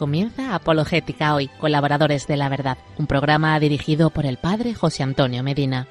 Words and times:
Comienza 0.00 0.54
Apologética 0.54 1.34
hoy, 1.34 1.48
colaboradores 1.58 2.26
de 2.26 2.38
la 2.38 2.48
verdad, 2.48 2.78
un 2.96 3.06
programa 3.06 3.60
dirigido 3.60 4.08
por 4.08 4.24
el 4.24 4.38
padre 4.38 4.72
José 4.72 5.02
Antonio 5.02 5.42
Medina. 5.42 5.88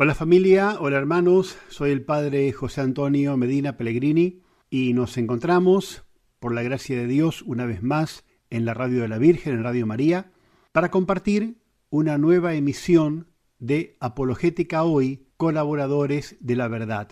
Hola 0.00 0.14
familia, 0.14 0.76
hola 0.78 0.96
hermanos, 0.96 1.58
soy 1.66 1.90
el 1.90 2.04
padre 2.04 2.52
José 2.52 2.82
Antonio 2.82 3.36
Medina 3.36 3.76
Pellegrini 3.76 4.42
y 4.70 4.92
nos 4.92 5.16
encontramos, 5.16 6.04
por 6.38 6.54
la 6.54 6.62
gracia 6.62 6.96
de 6.96 7.08
Dios, 7.08 7.42
una 7.42 7.66
vez 7.66 7.82
más 7.82 8.24
en 8.48 8.64
la 8.64 8.74
Radio 8.74 9.02
de 9.02 9.08
la 9.08 9.18
Virgen, 9.18 9.54
en 9.54 9.64
Radio 9.64 9.88
María, 9.88 10.30
para 10.70 10.92
compartir 10.92 11.56
una 11.90 12.16
nueva 12.16 12.54
emisión 12.54 13.26
de 13.58 13.96
Apologética 13.98 14.84
Hoy, 14.84 15.26
colaboradores 15.36 16.36
de 16.38 16.54
la 16.54 16.68
verdad. 16.68 17.08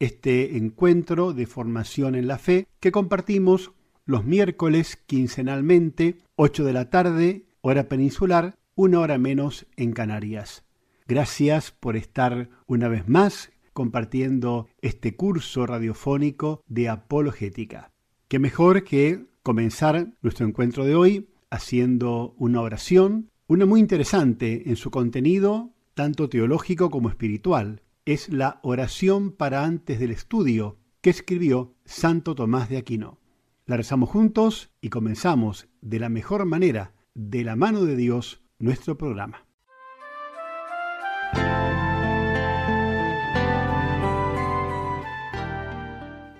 Este 0.00 0.56
encuentro 0.56 1.32
de 1.32 1.46
formación 1.46 2.16
en 2.16 2.26
la 2.26 2.38
fe 2.38 2.66
que 2.80 2.90
compartimos 2.90 3.70
los 4.04 4.24
miércoles 4.24 4.96
quincenalmente, 4.96 6.18
8 6.34 6.64
de 6.64 6.72
la 6.72 6.90
tarde, 6.90 7.46
hora 7.60 7.88
peninsular, 7.88 8.58
una 8.74 8.98
hora 8.98 9.16
menos 9.16 9.68
en 9.76 9.92
Canarias. 9.92 10.65
Gracias 11.08 11.70
por 11.70 11.96
estar 11.96 12.50
una 12.66 12.88
vez 12.88 13.08
más 13.08 13.52
compartiendo 13.72 14.66
este 14.80 15.14
curso 15.14 15.64
radiofónico 15.64 16.64
de 16.66 16.88
apologética. 16.88 17.92
Qué 18.26 18.40
mejor 18.40 18.82
que 18.82 19.26
comenzar 19.44 20.14
nuestro 20.20 20.46
encuentro 20.46 20.84
de 20.84 20.96
hoy 20.96 21.28
haciendo 21.48 22.34
una 22.38 22.60
oración, 22.60 23.30
una 23.46 23.66
muy 23.66 23.78
interesante 23.78 24.68
en 24.68 24.74
su 24.74 24.90
contenido, 24.90 25.70
tanto 25.94 26.28
teológico 26.28 26.90
como 26.90 27.08
espiritual. 27.08 27.82
Es 28.04 28.28
la 28.28 28.58
oración 28.64 29.30
para 29.30 29.64
antes 29.64 30.00
del 30.00 30.10
estudio 30.10 30.78
que 31.00 31.10
escribió 31.10 31.76
Santo 31.84 32.34
Tomás 32.34 32.68
de 32.68 32.78
Aquino. 32.78 33.20
La 33.64 33.76
rezamos 33.76 34.10
juntos 34.10 34.70
y 34.80 34.88
comenzamos 34.88 35.68
de 35.80 36.00
la 36.00 36.08
mejor 36.08 36.46
manera, 36.46 36.94
de 37.14 37.44
la 37.44 37.54
mano 37.54 37.84
de 37.84 37.94
Dios, 37.94 38.42
nuestro 38.58 38.98
programa. 38.98 39.45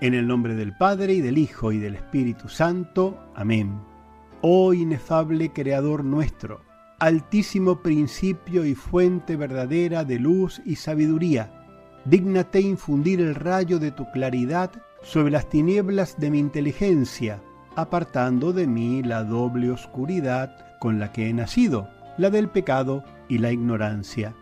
En 0.07 0.15
el 0.15 0.29
nombre 0.29 0.55
del 0.55 0.73
Padre 0.73 1.15
y 1.15 1.21
del 1.21 1.37
Hijo 1.37 1.73
y 1.73 1.79
del 1.79 1.97
Espíritu 1.97 2.49
Santo. 2.49 3.19
Amén. 3.35 3.81
Oh 4.41 4.73
inefable 4.73 5.53
Creador 5.53 6.05
nuestro, 6.05 6.61
altísimo 7.01 7.83
principio 7.83 8.65
y 8.65 8.77
fuente 8.77 9.34
verdadera 9.34 10.05
de 10.05 10.21
luz 10.21 10.62
y 10.65 10.77
sabiduría, 10.77 11.51
dígnate 12.05 12.61
infundir 12.61 13.21
el 13.21 13.34
rayo 13.34 13.81
de 13.81 13.91
tu 13.91 14.09
claridad 14.12 14.71
sobre 15.03 15.33
las 15.33 15.50
tinieblas 15.50 16.21
de 16.21 16.31
mi 16.31 16.38
inteligencia, 16.38 17.43
apartando 17.75 18.53
de 18.53 18.69
mí 18.69 19.03
la 19.03 19.25
doble 19.25 19.73
oscuridad 19.73 20.78
con 20.78 21.00
la 21.00 21.11
que 21.11 21.28
he 21.28 21.33
nacido, 21.33 21.88
la 22.17 22.31
del 22.31 22.49
pecado 22.49 23.03
y 23.28 23.38
la 23.38 23.50
ignorancia. 23.50 24.37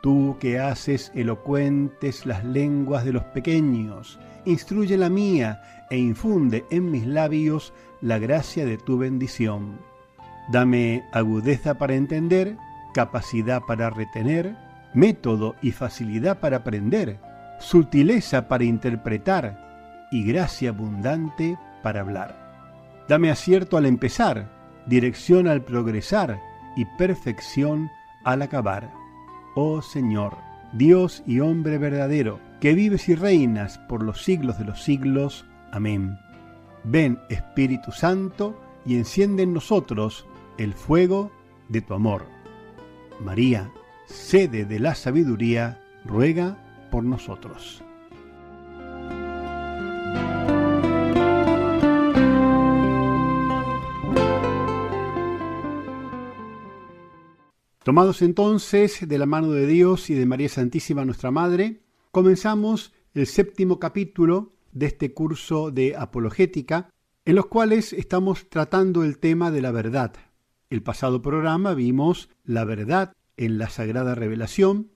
Tú 0.00 0.36
que 0.38 0.60
haces 0.60 1.10
elocuentes 1.16 2.24
las 2.24 2.44
lenguas 2.44 3.04
de 3.04 3.12
los 3.12 3.24
pequeños, 3.24 4.20
instruye 4.48 4.96
la 4.96 5.08
mía 5.08 5.60
e 5.90 5.98
infunde 5.98 6.64
en 6.70 6.90
mis 6.90 7.06
labios 7.06 7.72
la 8.00 8.18
gracia 8.18 8.64
de 8.64 8.78
tu 8.78 8.98
bendición. 8.98 9.78
Dame 10.50 11.04
agudeza 11.12 11.78
para 11.78 11.94
entender, 11.94 12.56
capacidad 12.94 13.62
para 13.66 13.90
retener, 13.90 14.56
método 14.94 15.56
y 15.60 15.72
facilidad 15.72 16.40
para 16.40 16.58
aprender, 16.58 17.20
sutileza 17.58 18.48
para 18.48 18.64
interpretar 18.64 20.08
y 20.10 20.24
gracia 20.24 20.70
abundante 20.70 21.58
para 21.82 22.00
hablar. 22.00 23.04
Dame 23.08 23.30
acierto 23.30 23.76
al 23.76 23.86
empezar, 23.86 24.48
dirección 24.86 25.48
al 25.48 25.62
progresar 25.62 26.40
y 26.76 26.84
perfección 26.96 27.90
al 28.24 28.42
acabar. 28.42 28.90
Oh 29.54 29.82
Señor, 29.82 30.36
Dios 30.72 31.22
y 31.26 31.40
hombre 31.40 31.78
verdadero, 31.78 32.40
que 32.60 32.74
vives 32.74 33.08
y 33.08 33.14
reinas 33.14 33.78
por 33.78 34.02
los 34.02 34.24
siglos 34.24 34.58
de 34.58 34.64
los 34.64 34.82
siglos. 34.82 35.44
Amén. 35.70 36.18
Ven 36.84 37.18
Espíritu 37.28 37.92
Santo 37.92 38.60
y 38.84 38.96
enciende 38.96 39.42
en 39.42 39.52
nosotros 39.52 40.26
el 40.56 40.74
fuego 40.74 41.30
de 41.68 41.82
tu 41.82 41.94
amor. 41.94 42.26
María, 43.20 43.70
sede 44.06 44.64
de 44.64 44.80
la 44.80 44.94
sabiduría, 44.94 45.80
ruega 46.04 46.88
por 46.90 47.04
nosotros. 47.04 47.82
Tomados 57.88 58.20
entonces 58.20 59.08
de 59.08 59.18
la 59.18 59.24
mano 59.24 59.50
de 59.50 59.66
Dios 59.66 60.10
y 60.10 60.14
de 60.14 60.26
María 60.26 60.50
Santísima 60.50 61.06
nuestra 61.06 61.30
Madre, 61.30 61.80
comenzamos 62.10 62.92
el 63.14 63.26
séptimo 63.26 63.78
capítulo 63.78 64.54
de 64.72 64.86
este 64.86 65.12
curso 65.12 65.70
de 65.70 65.96
apologética, 65.96 66.90
en 67.24 67.34
los 67.34 67.46
cuales 67.46 67.92
estamos 67.92 68.48
tratando 68.48 69.04
el 69.04 69.18
tema 69.18 69.50
de 69.50 69.60
la 69.60 69.72
verdad. 69.72 70.14
El 70.70 70.82
pasado 70.82 71.22
programa 71.22 71.74
vimos 71.74 72.30
la 72.44 72.64
verdad 72.64 73.12
en 73.36 73.58
la 73.58 73.68
Sagrada 73.68 74.14
Revelación 74.14 74.90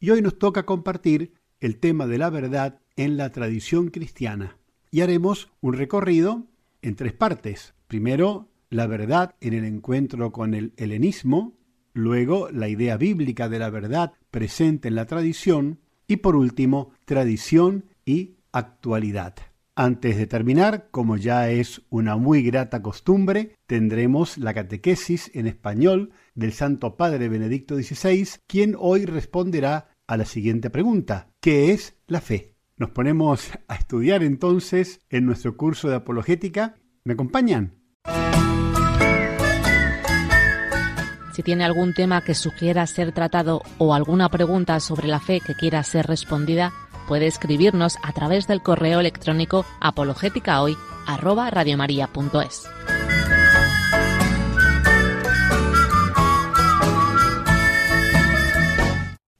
y 0.00 0.10
hoy 0.10 0.22
nos 0.22 0.38
toca 0.38 0.64
compartir 0.64 1.34
el 1.60 1.78
tema 1.78 2.06
de 2.06 2.18
la 2.18 2.30
verdad 2.30 2.80
en 2.96 3.16
la 3.16 3.30
tradición 3.32 3.88
cristiana. 3.88 4.58
Y 4.90 5.00
haremos 5.00 5.50
un 5.60 5.74
recorrido 5.74 6.46
en 6.82 6.96
tres 6.96 7.12
partes. 7.12 7.74
Primero, 7.86 8.48
la 8.70 8.86
verdad 8.86 9.34
en 9.40 9.54
el 9.54 9.64
encuentro 9.64 10.32
con 10.32 10.54
el 10.54 10.72
helenismo, 10.76 11.58
luego 11.92 12.50
la 12.50 12.68
idea 12.68 12.96
bíblica 12.96 13.48
de 13.48 13.58
la 13.58 13.70
verdad 13.70 14.12
presente 14.30 14.88
en 14.88 14.94
la 14.94 15.06
tradición 15.06 15.80
y 16.08 16.16
por 16.16 16.34
último, 16.34 16.90
tradición 17.04 17.84
y 18.04 18.38
actualidad. 18.50 19.34
Antes 19.76 20.16
de 20.16 20.26
terminar, 20.26 20.88
como 20.90 21.16
ya 21.16 21.50
es 21.50 21.82
una 21.88 22.16
muy 22.16 22.42
grata 22.42 22.82
costumbre, 22.82 23.54
tendremos 23.68 24.36
la 24.36 24.52
catequesis 24.52 25.30
en 25.34 25.46
español 25.46 26.10
del 26.34 26.52
Santo 26.52 26.96
Padre 26.96 27.28
Benedicto 27.28 27.76
XVI, 27.76 28.28
quien 28.48 28.74
hoy 28.76 29.04
responderá 29.04 29.90
a 30.08 30.16
la 30.16 30.24
siguiente 30.24 30.70
pregunta, 30.70 31.30
¿qué 31.40 31.70
es 31.70 31.96
la 32.08 32.20
fe? 32.20 32.56
Nos 32.76 32.90
ponemos 32.90 33.50
a 33.68 33.76
estudiar 33.76 34.24
entonces 34.24 35.00
en 35.10 35.26
nuestro 35.26 35.56
curso 35.56 35.88
de 35.88 35.96
apologética. 35.96 36.74
¿Me 37.04 37.12
acompañan? 37.12 37.77
Si 41.38 41.44
tiene 41.44 41.64
algún 41.64 41.94
tema 41.94 42.20
que 42.22 42.34
sugiera 42.34 42.84
ser 42.88 43.12
tratado 43.12 43.62
o 43.78 43.94
alguna 43.94 44.28
pregunta 44.28 44.80
sobre 44.80 45.06
la 45.06 45.20
fe 45.20 45.40
que 45.40 45.54
quiera 45.54 45.84
ser 45.84 46.08
respondida, 46.08 46.72
puede 47.06 47.28
escribirnos 47.28 47.96
a 48.02 48.12
través 48.12 48.48
del 48.48 48.60
correo 48.60 48.98
electrónico 48.98 49.64
apologéticahoy@radiomaria.es. 49.80 52.68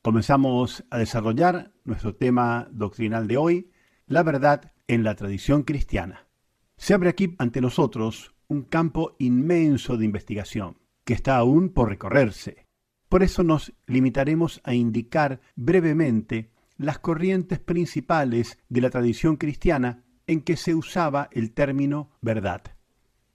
Comenzamos 0.00 0.84
a 0.90 0.98
desarrollar 0.98 1.72
nuestro 1.82 2.14
tema 2.14 2.68
doctrinal 2.70 3.26
de 3.26 3.38
hoy, 3.38 3.72
la 4.06 4.22
verdad 4.22 4.70
en 4.86 5.02
la 5.02 5.16
tradición 5.16 5.64
cristiana. 5.64 6.28
Se 6.76 6.94
abre 6.94 7.08
aquí 7.08 7.34
ante 7.38 7.60
nosotros 7.60 8.36
un 8.46 8.62
campo 8.62 9.16
inmenso 9.18 9.96
de 9.96 10.04
investigación 10.04 10.77
que 11.08 11.14
está 11.14 11.38
aún 11.38 11.70
por 11.70 11.88
recorrerse. 11.88 12.66
Por 13.08 13.22
eso 13.22 13.42
nos 13.42 13.72
limitaremos 13.86 14.60
a 14.62 14.74
indicar 14.74 15.40
brevemente 15.56 16.50
las 16.76 16.98
corrientes 16.98 17.60
principales 17.60 18.58
de 18.68 18.82
la 18.82 18.90
tradición 18.90 19.38
cristiana 19.38 20.04
en 20.26 20.42
que 20.42 20.58
se 20.58 20.74
usaba 20.74 21.30
el 21.32 21.52
término 21.52 22.10
verdad. 22.20 22.60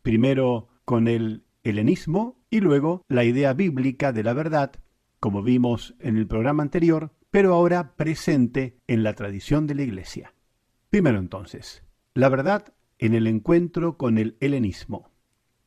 Primero 0.03 0.67
con 0.85 1.07
el 1.07 1.45
helenismo 1.63 2.39
y 2.51 2.59
luego 2.59 3.01
la 3.07 3.23
idea 3.23 3.53
bíblica 3.53 4.13
de 4.13 4.21
la 4.21 4.33
verdad, 4.33 4.73
como 5.19 5.41
vimos 5.41 5.95
en 5.97 6.17
el 6.17 6.27
programa 6.27 6.61
anterior, 6.61 7.09
pero 7.31 7.55
ahora 7.55 7.95
presente 7.95 8.77
en 8.85 9.01
la 9.01 9.15
tradición 9.15 9.65
de 9.65 9.73
la 9.73 9.81
Iglesia. 9.81 10.35
Primero 10.91 11.17
entonces, 11.17 11.81
la 12.13 12.29
verdad 12.29 12.71
en 12.99 13.15
el 13.15 13.25
encuentro 13.25 13.97
con 13.97 14.19
el 14.19 14.37
helenismo. 14.41 15.12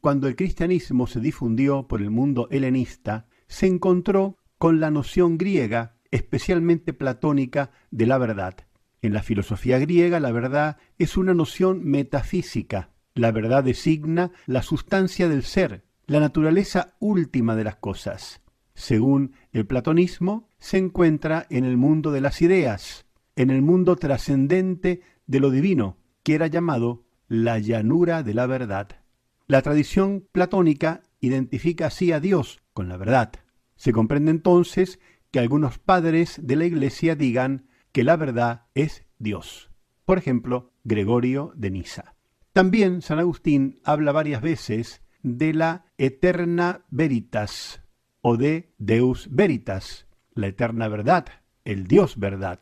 Cuando 0.06 0.29
el 0.29 0.37
cristianismo 0.37 1.08
se 1.08 1.19
difundió 1.19 1.88
por 1.88 2.00
el 2.00 2.12
mundo 2.12 2.47
helenista, 2.53 3.26
se 3.49 3.67
encontró 3.67 4.37
con 4.56 4.79
la 4.79 4.93
noción 4.93 5.37
griega, 5.37 5.97
especialmente 6.12 6.93
platónica, 6.93 7.73
de 7.91 8.06
la 8.06 8.17
verdad. 8.17 8.55
En 9.03 9.12
la 9.12 9.25
filosofía 9.25 9.81
griega 9.81 10.20
la 10.20 10.31
verdad 10.31 10.76
es 10.97 11.17
una 11.17 11.35
noción 11.35 11.85
metafísica. 11.85 12.91
La 13.14 13.32
verdad 13.32 13.64
designa 13.64 14.31
la 14.47 14.62
sustancia 14.62 15.29
del 15.29 15.43
ser, 15.43 15.82
la 16.06 16.20
naturaleza 16.20 16.94
última 17.00 17.56
de 17.56 17.64
las 17.64 17.75
cosas. 17.75 18.43
Según 18.75 19.32
el 19.50 19.67
platonismo, 19.67 20.50
se 20.61 20.79
encuentra 20.79 21.49
en 21.50 21.64
el 21.64 21.76
mundo 21.76 22.12
de 22.12 22.20
las 22.20 22.43
ideas, 22.43 23.06
en 23.35 23.50
el 23.50 23.61
mundo 23.61 23.97
trascendente 23.97 25.02
de 25.26 25.41
lo 25.41 25.50
divino, 25.50 25.97
que 26.23 26.37
era 26.37 26.47
llamado 26.47 27.06
la 27.26 27.59
llanura 27.59 28.23
de 28.23 28.35
la 28.35 28.47
verdad. 28.47 29.00
La 29.49 29.63
tradición 29.63 30.27
platónica 30.33 31.03
identifica 31.21 31.87
así 31.87 32.11
a 32.11 32.19
Dios 32.19 32.63
con 32.73 32.89
la 32.89 32.97
verdad. 32.97 33.33
Se 33.77 33.93
comprende 33.93 34.33
entonces 34.33 34.99
que 35.31 35.39
algunos 35.39 35.79
padres 35.79 36.41
de 36.43 36.57
la 36.57 36.65
Iglesia 36.65 37.15
digan 37.15 37.69
que 37.93 38.03
la 38.03 38.17
verdad 38.17 38.67
es 38.75 39.07
Dios. 39.19 39.71
Por 40.05 40.19
ejemplo, 40.19 40.73
Gregorio 40.83 41.53
de 41.55 41.71
Nisa. 41.71 42.17
También 42.53 43.03
San 43.03 43.21
Agustín 43.21 43.81
habla 43.85 44.11
varias 44.11 44.43
veces 44.43 45.03
de 45.23 45.55
la 45.55 45.87
eterna 45.97 46.85
veritas 46.91 47.83
o 48.23 48.37
de 48.37 48.75
Deus 48.79 49.29
veritas, 49.31 50.09
la 50.35 50.49
eterna 50.49 50.89
verdad, 50.89 51.27
el 51.65 51.87
Dios 51.87 52.19
verdad. 52.19 52.59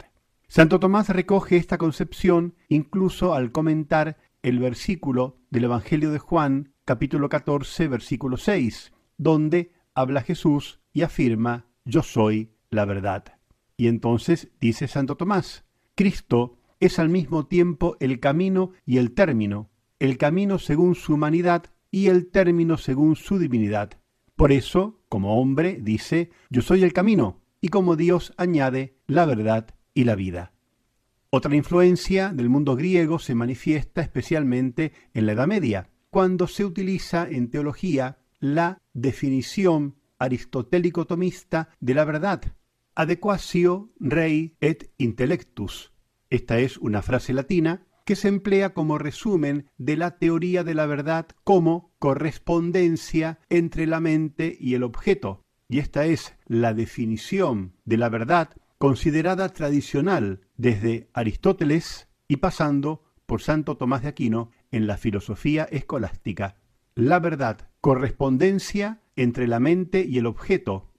Santo 0.49 0.81
Tomás 0.81 1.09
recoge 1.09 1.57
esta 1.57 1.79
concepción 1.79 2.57
incluso 2.69 3.33
al 3.33 3.53
comentar 3.53 4.19
el 4.43 4.59
versículo 4.59 5.39
del 5.51 5.65
Evangelio 5.65 6.11
de 6.11 6.19
Juan, 6.19 6.74
capítulo 6.85 7.31
14, 7.31 7.89
versículo 7.89 8.37
6, 8.37 8.93
donde 9.17 9.73
habla 9.95 10.23
Jesús 10.23 10.81
y 10.93 11.03
afirma, 11.03 11.67
yo 11.85 12.03
soy 12.03 12.53
la 12.71 12.85
verdad. 12.85 13.25
Y 13.77 13.89
entonces 13.89 14.51
dice 14.61 14.87
Santo 14.87 15.17
Tomás, 15.17 15.65
Cristo 15.95 16.59
es 16.81 16.99
al 16.99 17.09
mismo 17.09 17.47
tiempo 17.47 17.97
el 18.01 18.21
camino 18.21 18.73
y 18.85 18.99
el 18.99 19.13
término, 19.13 19.71
el 19.99 20.19
camino 20.19 20.59
según 20.59 20.95
su 20.95 21.15
humanidad 21.15 21.65
y 21.91 22.09
el 22.09 22.31
término 22.31 22.77
según 22.77 23.17
su 23.17 23.39
divinidad. 23.39 23.93
Por 24.37 24.53
eso, 24.53 25.01
como 25.09 25.41
hombre, 25.41 25.79
dice, 25.81 26.31
yo 26.51 26.61
soy 26.61 26.83
el 26.83 26.93
camino, 26.93 27.41
y 27.61 27.69
como 27.69 27.97
Dios 27.97 28.35
añade, 28.37 28.99
la 29.07 29.25
verdad 29.25 29.69
y 29.95 30.05
la 30.05 30.17
vida. 30.17 30.53
Otra 31.31 31.57
influencia 31.57 32.33
del 32.33 32.51
mundo 32.51 32.77
griego 32.77 33.19
se 33.19 33.35
manifiesta 33.35 34.03
especialmente 34.03 34.93
en 35.15 35.27
la 35.27 35.33
Edad 35.33 35.47
Media, 35.47 35.89
cuando 36.15 36.47
se 36.47 36.65
utiliza 36.65 37.29
en 37.29 37.51
teología 37.51 38.19
la 38.39 38.81
definición 38.93 39.97
aristotélico-tomista 40.21 41.71
de 41.81 41.95
la 41.95 42.05
verdad, 42.05 42.41
adequatio 42.95 43.91
rei 43.99 44.55
et 44.61 44.93
intellectus. 44.97 45.93
Esta 46.31 46.61
es 46.61 46.79
una 46.79 47.03
frase 47.03 47.33
latina 47.33 47.89
que 48.05 48.15
se 48.15 48.29
emplea 48.29 48.75
como 48.75 48.97
resumen 48.97 49.69
de 49.77 49.97
la 49.97 50.17
teoría 50.17 50.63
de 50.63 50.75
la 50.75 50.87
verdad 50.87 51.27
como 51.43 51.93
correspondencia 51.99 53.41
entre 53.49 53.89
la 53.89 53.99
mente 53.99 54.57
y 54.61 54.75
el 54.75 54.85
objeto. 54.85 55.43
Y 55.69 55.81
esta 55.81 56.07
es 56.07 56.37
la 56.47 56.75
definición 56.75 57.75
de 57.85 57.97
la 57.97 58.09
verdad 58.09 58.51
considerada 58.79 59.49
tradicional 59.49 60.43
desde 60.57 61.11
Aristóteles 61.13 62.07
y 62.29 62.37
pasando 62.37 63.03
por 63.27 63.43
Santo 63.43 63.77
Tomás 63.77 64.03
de 64.03 64.09
Aquino 64.11 64.53
en 64.75 64.87
la 64.87 64.97
filosofía 64.97 65.65
escolástica. 65.71 66.57
La 66.95 67.21
verdad, 67.21 67.69
correspondencia 67.81 69.01
entre 69.17 69.47
la 69.47 69.61
mente 69.61 70.05
y 70.05 70.19
el 70.19 70.27
objeto. 70.27 70.91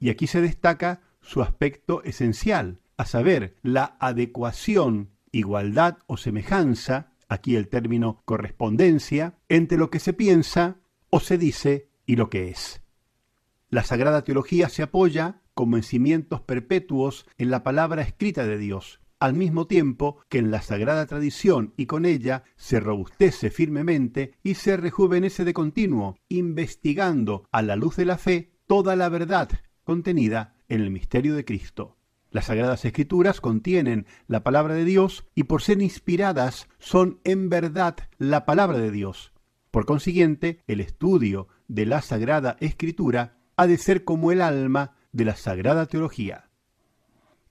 Y 0.00 0.10
aquí 0.10 0.26
se 0.26 0.40
destaca 0.40 1.02
su 1.20 1.42
aspecto 1.42 2.02
esencial, 2.04 2.80
a 2.96 3.04
saber, 3.04 3.56
la 3.62 3.96
adecuación 4.00 5.10
igualdad 5.30 5.98
o 6.06 6.16
semejanza, 6.16 7.12
aquí 7.28 7.56
el 7.56 7.68
término 7.68 8.22
correspondencia, 8.24 9.34
entre 9.48 9.76
lo 9.76 9.90
que 9.90 10.00
se 10.00 10.12
piensa 10.14 10.76
o 11.10 11.20
se 11.20 11.36
dice 11.36 11.90
y 12.06 12.16
lo 12.16 12.30
que 12.30 12.48
es. 12.48 12.80
La 13.68 13.84
Sagrada 13.84 14.24
Teología 14.24 14.70
se 14.70 14.82
apoya 14.82 15.42
como 15.52 15.76
en 15.76 15.82
cimientos 15.82 16.40
perpetuos 16.40 17.26
en 17.36 17.50
la 17.50 17.62
palabra 17.62 18.02
escrita 18.02 18.46
de 18.46 18.56
Dios, 18.56 19.00
al 19.20 19.34
mismo 19.34 19.66
tiempo 19.66 20.20
que 20.28 20.38
en 20.38 20.50
la 20.50 20.62
sagrada 20.62 21.06
tradición 21.06 21.74
y 21.76 21.86
con 21.86 22.04
ella 22.04 22.44
se 22.56 22.80
robustece 22.80 23.50
firmemente 23.50 24.34
y 24.42 24.54
se 24.54 24.76
rejuvenece 24.76 25.44
de 25.44 25.54
continuo, 25.54 26.18
investigando 26.28 27.48
a 27.50 27.62
la 27.62 27.76
luz 27.76 27.96
de 27.96 28.04
la 28.04 28.18
fe 28.18 28.52
toda 28.66 28.96
la 28.96 29.08
verdad 29.08 29.48
contenida 29.84 30.54
en 30.68 30.82
el 30.82 30.90
misterio 30.90 31.34
de 31.34 31.44
Cristo. 31.44 31.96
Las 32.30 32.46
Sagradas 32.46 32.84
Escrituras 32.84 33.40
contienen 33.40 34.06
la 34.26 34.44
palabra 34.44 34.74
de 34.74 34.84
Dios 34.84 35.24
y 35.34 35.44
por 35.44 35.62
ser 35.62 35.80
inspiradas 35.80 36.68
son 36.78 37.20
en 37.24 37.48
verdad 37.48 37.96
la 38.18 38.44
palabra 38.44 38.78
de 38.78 38.90
Dios. 38.90 39.32
Por 39.70 39.86
consiguiente, 39.86 40.62
el 40.66 40.80
estudio 40.80 41.48
de 41.68 41.86
la 41.86 42.02
Sagrada 42.02 42.58
Escritura 42.60 43.38
ha 43.56 43.66
de 43.66 43.78
ser 43.78 44.04
como 44.04 44.30
el 44.30 44.42
alma 44.42 44.94
de 45.12 45.24
la 45.24 45.36
Sagrada 45.36 45.86
Teología. 45.86 46.47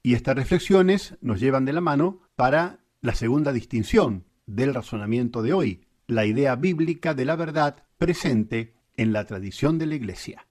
Y 0.07 0.13
estas 0.13 0.37
reflexiones 0.37 1.17
nos 1.19 1.41
llevan 1.41 1.65
de 1.65 1.73
la 1.73 1.81
mano 1.81 2.21
para 2.37 2.79
la 3.01 3.13
segunda 3.13 3.51
distinción 3.51 4.23
del 4.45 4.73
razonamiento 4.73 5.41
de 5.41 5.51
hoy, 5.51 5.81
la 6.07 6.25
idea 6.25 6.55
bíblica 6.55 7.13
de 7.13 7.25
la 7.25 7.35
verdad 7.35 7.83
presente 7.97 8.77
en 8.95 9.11
la 9.11 9.25
tradición 9.25 9.77
de 9.77 9.85
la 9.85 9.95
Iglesia. 9.95 10.47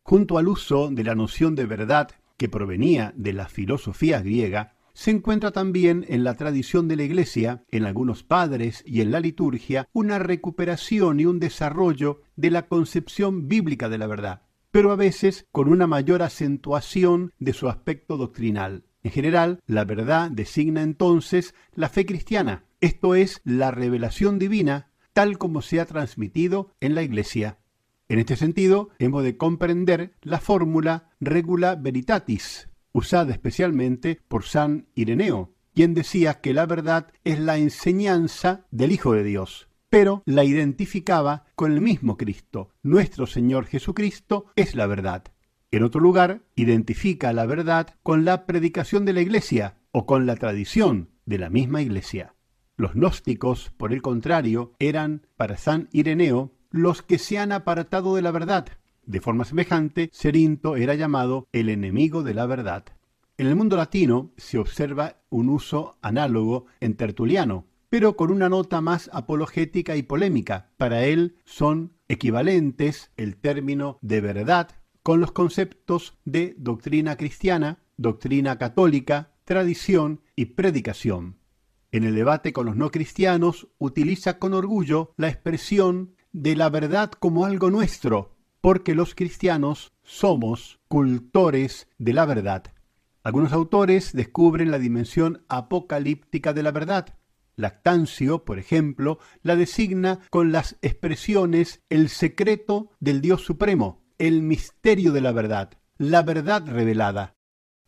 Junto 0.00 0.38
al 0.38 0.48
uso 0.48 0.88
de 0.90 1.04
la 1.04 1.14
noción 1.14 1.54
de 1.56 1.66
verdad 1.66 2.08
que 2.38 2.48
provenía 2.48 3.12
de 3.16 3.34
la 3.34 3.48
filosofía 3.48 4.22
griega, 4.22 4.78
se 4.94 5.10
encuentra 5.10 5.50
también 5.50 6.06
en 6.08 6.24
la 6.24 6.32
tradición 6.32 6.88
de 6.88 6.96
la 6.96 7.02
Iglesia, 7.02 7.64
en 7.68 7.84
algunos 7.84 8.22
padres 8.22 8.82
y 8.86 9.02
en 9.02 9.10
la 9.10 9.20
liturgia, 9.20 9.90
una 9.92 10.18
recuperación 10.18 11.20
y 11.20 11.26
un 11.26 11.38
desarrollo 11.38 12.22
de 12.36 12.50
la 12.50 12.66
concepción 12.66 13.46
bíblica 13.46 13.90
de 13.90 13.98
la 13.98 14.06
verdad, 14.06 14.46
pero 14.70 14.90
a 14.90 14.96
veces 14.96 15.46
con 15.52 15.68
una 15.68 15.86
mayor 15.86 16.22
acentuación 16.22 17.32
de 17.38 17.52
su 17.52 17.68
aspecto 17.68 18.16
doctrinal. 18.16 18.85
En 19.06 19.12
general, 19.12 19.60
la 19.68 19.84
verdad 19.84 20.32
designa 20.32 20.82
entonces 20.82 21.54
la 21.76 21.88
fe 21.88 22.04
cristiana, 22.04 22.64
esto 22.80 23.14
es, 23.14 23.40
la 23.44 23.70
revelación 23.70 24.40
divina 24.40 24.90
tal 25.12 25.38
como 25.38 25.62
se 25.62 25.78
ha 25.78 25.86
transmitido 25.86 26.72
en 26.80 26.96
la 26.96 27.04
Iglesia. 27.04 27.60
En 28.08 28.18
este 28.18 28.34
sentido, 28.34 28.90
hemos 28.98 29.22
de 29.22 29.36
comprender 29.36 30.16
la 30.22 30.40
fórmula 30.40 31.10
regula 31.20 31.76
veritatis, 31.76 32.68
usada 32.90 33.30
especialmente 33.30 34.20
por 34.26 34.42
San 34.42 34.88
Ireneo, 34.96 35.54
quien 35.72 35.94
decía 35.94 36.40
que 36.40 36.52
la 36.52 36.66
verdad 36.66 37.12
es 37.22 37.38
la 37.38 37.58
enseñanza 37.58 38.66
del 38.72 38.90
Hijo 38.90 39.12
de 39.12 39.22
Dios, 39.22 39.68
pero 39.88 40.24
la 40.26 40.42
identificaba 40.42 41.44
con 41.54 41.70
el 41.70 41.80
mismo 41.80 42.16
Cristo. 42.16 42.72
Nuestro 42.82 43.28
Señor 43.28 43.66
Jesucristo 43.66 44.46
es 44.56 44.74
la 44.74 44.88
verdad. 44.88 45.22
En 45.76 45.82
otro 45.82 46.00
lugar, 46.00 46.40
identifica 46.54 47.34
la 47.34 47.44
verdad 47.44 47.88
con 48.02 48.24
la 48.24 48.46
predicación 48.46 49.04
de 49.04 49.12
la 49.12 49.20
Iglesia 49.20 49.76
o 49.92 50.06
con 50.06 50.24
la 50.24 50.36
tradición 50.36 51.10
de 51.26 51.36
la 51.36 51.50
misma 51.50 51.82
Iglesia. 51.82 52.34
Los 52.78 52.94
gnósticos, 52.94 53.72
por 53.76 53.92
el 53.92 54.00
contrario, 54.00 54.72
eran, 54.78 55.26
para 55.36 55.58
San 55.58 55.90
Ireneo, 55.92 56.50
los 56.70 57.02
que 57.02 57.18
se 57.18 57.36
han 57.36 57.52
apartado 57.52 58.16
de 58.16 58.22
la 58.22 58.30
verdad. 58.30 58.68
De 59.04 59.20
forma 59.20 59.44
semejante, 59.44 60.08
Cerinto 60.14 60.76
era 60.76 60.94
llamado 60.94 61.46
el 61.52 61.68
enemigo 61.68 62.22
de 62.22 62.32
la 62.32 62.46
verdad. 62.46 62.84
En 63.36 63.46
el 63.46 63.54
mundo 63.54 63.76
latino 63.76 64.30
se 64.38 64.56
observa 64.56 65.16
un 65.28 65.50
uso 65.50 65.98
análogo 66.00 66.64
en 66.80 66.94
Tertuliano, 66.94 67.66
pero 67.90 68.16
con 68.16 68.30
una 68.30 68.48
nota 68.48 68.80
más 68.80 69.10
apologética 69.12 69.94
y 69.94 70.02
polémica. 70.02 70.70
Para 70.78 71.04
él 71.04 71.36
son 71.44 71.92
equivalentes 72.08 73.10
el 73.18 73.36
término 73.36 73.98
de 74.00 74.22
verdad 74.22 74.70
con 75.06 75.20
los 75.20 75.30
conceptos 75.30 76.18
de 76.24 76.56
doctrina 76.58 77.16
cristiana, 77.16 77.78
doctrina 77.96 78.58
católica, 78.58 79.30
tradición 79.44 80.20
y 80.34 80.46
predicación. 80.46 81.36
En 81.92 82.02
el 82.02 82.16
debate 82.16 82.52
con 82.52 82.66
los 82.66 82.74
no 82.74 82.90
cristianos 82.90 83.68
utiliza 83.78 84.40
con 84.40 84.52
orgullo 84.52 85.12
la 85.16 85.28
expresión 85.28 86.16
de 86.32 86.56
la 86.56 86.70
verdad 86.70 87.12
como 87.12 87.44
algo 87.44 87.70
nuestro, 87.70 88.34
porque 88.60 88.96
los 88.96 89.14
cristianos 89.14 89.92
somos 90.02 90.80
cultores 90.88 91.86
de 91.98 92.12
la 92.12 92.26
verdad. 92.26 92.64
Algunos 93.22 93.52
autores 93.52 94.12
descubren 94.12 94.72
la 94.72 94.80
dimensión 94.80 95.44
apocalíptica 95.46 96.52
de 96.52 96.64
la 96.64 96.72
verdad. 96.72 97.14
Lactancio, 97.54 98.44
por 98.44 98.58
ejemplo, 98.58 99.20
la 99.44 99.54
designa 99.54 100.18
con 100.30 100.50
las 100.50 100.78
expresiones 100.82 101.84
el 101.90 102.08
secreto 102.08 102.90
del 102.98 103.20
Dios 103.20 103.42
Supremo, 103.44 104.02
el 104.18 104.42
misterio 104.42 105.12
de 105.12 105.20
la 105.20 105.32
verdad, 105.32 105.70
la 105.98 106.22
verdad 106.22 106.66
revelada. 106.66 107.36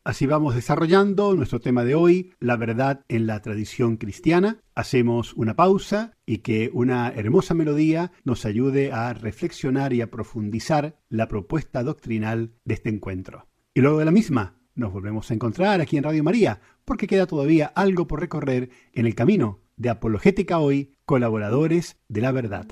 Así 0.05 0.25
vamos 0.25 0.55
desarrollando 0.55 1.35
nuestro 1.35 1.61
tema 1.61 1.85
de 1.85 1.95
hoy, 1.95 2.33
la 2.41 2.57
verdad 2.57 3.05
en 3.09 3.27
la 3.27 3.43
tradición 3.43 3.99
cristiana. 3.99 4.63
Hacemos 4.75 5.35
una 5.35 5.55
pausa 5.55 6.17
y 6.25 6.39
que 6.39 6.71
una 6.73 7.11
hermosa 7.11 7.53
melodía 7.53 8.13
nos 8.25 8.47
ayude 8.47 8.91
a 8.91 9.13
reflexionar 9.13 9.93
y 9.93 10.01
a 10.01 10.11
profundizar 10.11 10.99
la 11.11 11.29
propuesta 11.29 11.83
doctrinal 11.83 12.55
de 12.65 12.75
este 12.75 12.89
encuentro. 12.89 13.49
Y 13.75 13.83
luego 13.83 13.99
de 13.99 14.07
la 14.07 14.11
misma, 14.11 14.63
nos 14.75 14.93
volvemos 14.93 15.31
a 15.31 15.35
encontrar 15.35 15.83
aquí 15.83 15.99
en 15.99 16.05
Radio 16.05 16.25
María, 16.25 16.61
porque 16.85 17.07
queda 17.07 17.27
todavía 17.27 17.67
algo 17.67 18.07
por 18.07 18.21
recorrer 18.21 18.71
en 18.95 19.05
el 19.05 19.15
camino 19.15 19.61
de 19.77 19.91
Apologética 19.91 20.59
Hoy, 20.59 20.97
colaboradores 21.05 21.99
de 22.09 22.21
la 22.23 22.33
verdad. 22.33 22.67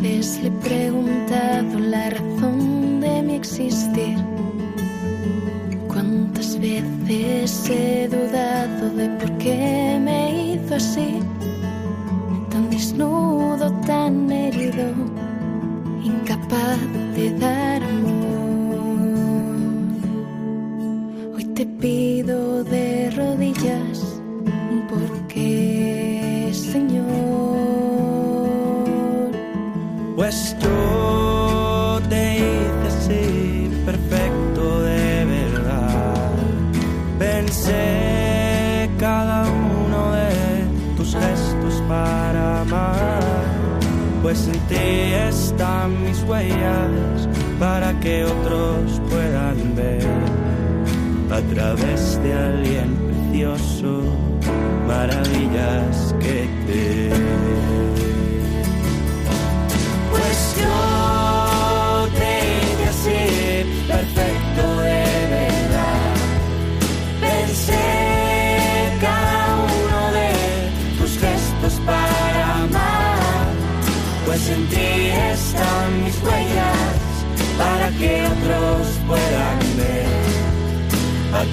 Veces 0.00 0.42
le 0.42 0.48
he 0.48 0.52
preguntado 0.52 1.78
la 1.78 2.10
razón 2.10 3.00
de 3.00 3.22
mi 3.22 3.34
existir. 3.34 4.16
Cuántas 5.86 6.58
veces 6.58 7.70
he 7.70 8.08
dudado 8.08 8.90
de 8.90 9.08
por 9.18 9.30
qué 9.38 9.98
me 10.00 10.54
hizo 10.54 10.74
así. 10.74 11.20
Tan 12.50 12.70
desnudo, 12.70 13.70
tan 13.86 14.30
herido, 14.30 14.92
incapaz 16.02 16.78
de 17.14 17.30
dar 17.38 17.57
para 47.58 47.92
que 48.00 48.24
otros 48.24 49.00
puedan 49.10 49.74
ver. 49.74 50.06
A 51.30 51.40
través 51.52 52.20
de 52.22 52.32
alguien 52.32 52.96
precioso 52.96 54.02
maravillas 54.86 56.14
que 56.20 56.48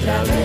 a 0.08 0.35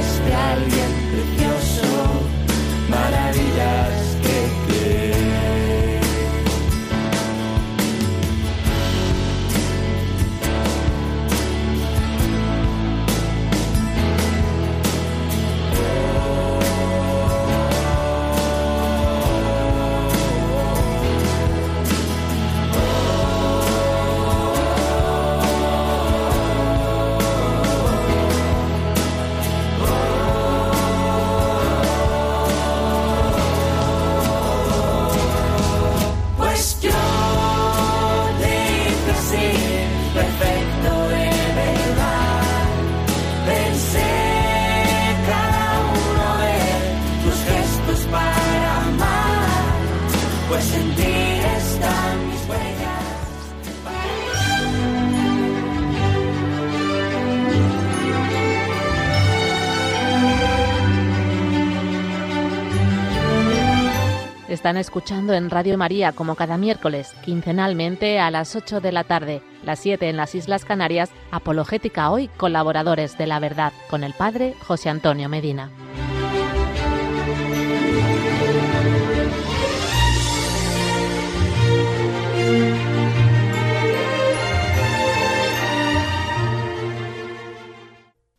Están 64.71 64.79
escuchando 64.79 65.33
en 65.33 65.49
Radio 65.49 65.77
María 65.77 66.13
como 66.13 66.35
cada 66.35 66.57
miércoles, 66.57 67.13
quincenalmente 67.25 68.21
a 68.21 68.31
las 68.31 68.55
8 68.55 68.79
de 68.79 68.93
la 68.93 69.03
tarde, 69.03 69.41
las 69.65 69.79
7 69.79 70.07
en 70.07 70.15
las 70.15 70.33
Islas 70.33 70.63
Canarias, 70.63 71.09
Apologética 71.29 72.09
Hoy, 72.09 72.29
colaboradores 72.37 73.17
de 73.17 73.27
la 73.27 73.41
verdad, 73.41 73.73
con 73.89 74.05
el 74.05 74.13
Padre 74.13 74.53
José 74.61 74.87
Antonio 74.87 75.27
Medina. 75.27 75.69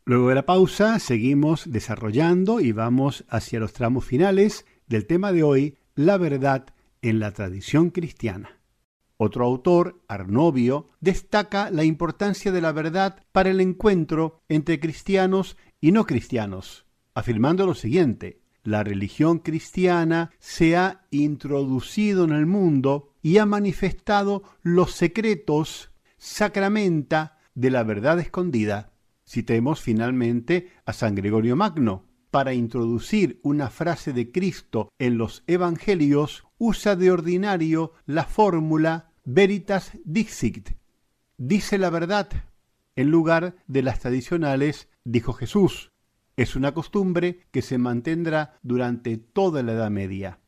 Luego 0.07 0.31
de 0.31 0.35
la 0.35 0.47
pausa 0.47 0.99
seguimos 0.99 1.71
desarrollando 1.71 2.61
y 2.61 2.73
vamos 2.73 3.27
hacia 3.29 3.61
los 3.61 3.75
tramos 3.75 4.07
finales 4.07 4.65
del 4.87 5.07
tema 5.07 5.33
de 5.33 5.43
hoy, 5.43 5.79
la 5.95 6.17
verdad 6.19 6.67
en 7.01 7.19
la 7.19 7.33
tradición 7.33 7.91
cristiana. 7.91 8.59
Otro 9.17 9.45
autor, 9.45 10.03
Arnovio, 10.09 10.89
destaca 11.01 11.71
la 11.71 11.85
importancia 11.85 12.51
de 12.51 12.61
la 12.61 12.73
verdad 12.73 13.23
para 13.33 13.51
el 13.51 13.61
encuentro 13.61 14.41
entre 14.49 14.81
cristianos 14.81 15.57
y 15.81 15.93
no 15.93 16.07
cristianos, 16.07 16.87
afirmando 17.15 17.67
lo 17.67 17.75
siguiente, 17.75 18.43
la 18.65 18.85
religión 18.85 19.41
cristiana 19.41 20.31
se 20.39 20.77
ha 20.77 21.05
introducido 21.11 22.25
en 22.25 22.33
el 22.33 22.47
mundo 22.47 23.13
y 23.21 23.39
ha 23.39 23.47
manifestado 23.47 24.45
los 24.63 24.93
secretos, 24.93 25.91
sacramenta 26.17 27.39
de 27.55 27.71
la 27.71 27.83
verdad 27.83 28.21
escondida. 28.21 28.93
Citemos 29.27 29.81
finalmente 29.81 30.69
a 30.85 30.93
San 30.93 31.17
Gregorio 31.17 31.57
Magno, 31.57 32.05
para 32.33 32.55
introducir 32.55 33.39
una 33.43 33.69
frase 33.69 34.15
de 34.15 34.33
Cristo 34.33 34.89
en 34.99 35.19
los 35.19 35.45
Evangelios, 35.47 36.45
usa 36.57 36.97
de 36.97 37.11
ordinario 37.11 37.93
la 38.07 38.25
fórmula 38.25 39.13
veritas 39.23 39.93
dixit, 40.07 40.71
dice 41.37 41.77
la 41.77 41.91
verdad, 41.91 42.31
en 42.97 43.11
lugar 43.11 43.57
de 43.67 43.83
las 43.83 44.01
tradicionales 44.01 44.89
dijo 45.05 45.35
Jesús. 45.35 45.93
Es 46.39 46.57
una 46.57 46.73
costumbre 46.73 47.47
que 47.51 47.61
se 47.61 47.77
mantendrá 47.77 48.59
durante 48.63 49.19
toda 49.19 49.63
la 49.63 49.73
Edad 49.73 49.91
Media. 49.91 50.41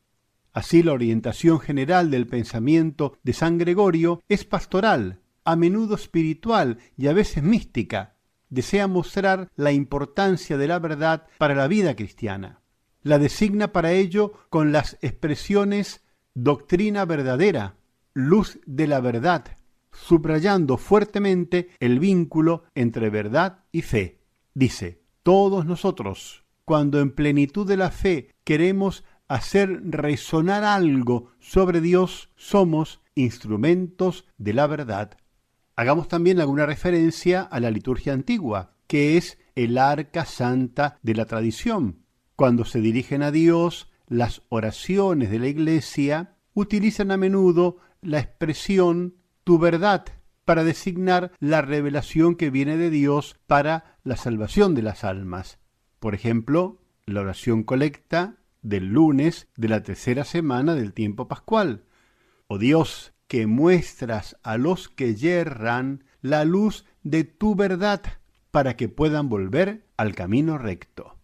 Así 0.54 0.82
la 0.82 0.94
orientación 0.94 1.60
general 1.60 2.10
del 2.10 2.26
pensamiento 2.26 3.18
de 3.22 3.34
San 3.34 3.58
Gregorio 3.58 4.22
es 4.30 4.46
pastoral, 4.46 5.20
a 5.44 5.54
menudo 5.54 5.96
espiritual 5.96 6.78
y 6.96 7.08
a 7.08 7.12
veces 7.12 7.42
mística, 7.42 8.13
desea 8.48 8.86
mostrar 8.86 9.50
la 9.56 9.72
importancia 9.72 10.56
de 10.56 10.68
la 10.68 10.78
verdad 10.78 11.26
para 11.38 11.54
la 11.54 11.68
vida 11.68 11.96
cristiana. 11.96 12.60
La 13.02 13.18
designa 13.18 13.72
para 13.72 13.92
ello 13.92 14.32
con 14.48 14.72
las 14.72 14.96
expresiones 15.02 16.04
doctrina 16.34 17.04
verdadera, 17.04 17.76
luz 18.12 18.58
de 18.66 18.86
la 18.86 19.00
verdad, 19.00 19.44
subrayando 19.92 20.76
fuertemente 20.76 21.70
el 21.80 21.98
vínculo 22.00 22.64
entre 22.74 23.10
verdad 23.10 23.64
y 23.72 23.82
fe. 23.82 24.20
Dice, 24.54 25.02
todos 25.22 25.64
nosotros, 25.66 26.44
cuando 26.64 27.00
en 27.00 27.10
plenitud 27.12 27.66
de 27.66 27.76
la 27.76 27.90
fe 27.90 28.30
queremos 28.44 29.04
hacer 29.28 29.80
resonar 29.84 30.64
algo 30.64 31.32
sobre 31.40 31.80
Dios, 31.80 32.30
somos 32.36 33.00
instrumentos 33.14 34.26
de 34.38 34.54
la 34.54 34.66
verdad. 34.66 35.16
Hagamos 35.76 36.08
también 36.08 36.40
alguna 36.40 36.66
referencia 36.66 37.42
a 37.42 37.58
la 37.60 37.70
liturgia 37.70 38.12
antigua, 38.12 38.76
que 38.86 39.16
es 39.16 39.38
el 39.54 39.78
arca 39.78 40.24
santa 40.24 40.98
de 41.02 41.14
la 41.14 41.26
tradición. 41.26 42.04
Cuando 42.36 42.64
se 42.64 42.80
dirigen 42.80 43.22
a 43.22 43.30
Dios, 43.30 43.90
las 44.06 44.42
oraciones 44.48 45.30
de 45.30 45.38
la 45.38 45.48
Iglesia 45.48 46.36
utilizan 46.52 47.10
a 47.10 47.16
menudo 47.16 47.78
la 48.02 48.20
expresión 48.20 49.16
tu 49.42 49.58
verdad 49.58 50.04
para 50.44 50.62
designar 50.62 51.32
la 51.40 51.62
revelación 51.62 52.36
que 52.36 52.50
viene 52.50 52.76
de 52.76 52.90
Dios 52.90 53.36
para 53.46 53.98
la 54.04 54.16
salvación 54.16 54.74
de 54.74 54.82
las 54.82 55.04
almas. 55.04 55.58
Por 55.98 56.14
ejemplo, 56.14 56.82
la 57.06 57.22
oración 57.22 57.64
colecta 57.64 58.36
del 58.62 58.88
lunes 58.88 59.48
de 59.56 59.68
la 59.68 59.82
tercera 59.82 60.24
semana 60.24 60.74
del 60.74 60.92
tiempo 60.92 61.28
pascual. 61.28 61.84
Oh 62.46 62.58
Dios, 62.58 63.13
que 63.26 63.46
muestras 63.46 64.36
a 64.42 64.58
los 64.58 64.88
que 64.88 65.14
yerran 65.14 66.04
la 66.20 66.44
luz 66.44 66.84
de 67.02 67.24
tu 67.24 67.54
verdad 67.54 68.02
para 68.50 68.76
que 68.76 68.88
puedan 68.88 69.28
volver 69.28 69.86
al 69.96 70.14
camino 70.14 70.58
recto. 70.58 71.18